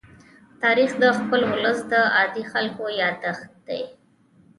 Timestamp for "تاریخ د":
0.61-1.05